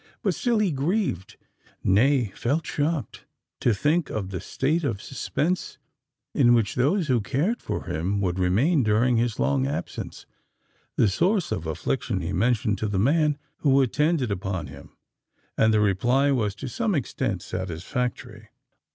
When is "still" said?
0.33-0.57